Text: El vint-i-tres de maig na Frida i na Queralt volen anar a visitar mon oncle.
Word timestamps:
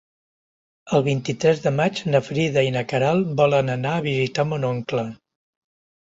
El 0.99 1.01
vint-i-tres 1.07 1.59
de 1.65 1.73
maig 1.79 1.99
na 2.13 2.21
Frida 2.27 2.63
i 2.67 2.71
na 2.75 2.83
Queralt 2.93 3.29
volen 3.41 3.69
anar 3.73 3.91
a 3.97 4.01
visitar 4.07 4.47
mon 4.55 4.65
oncle. 4.71 5.05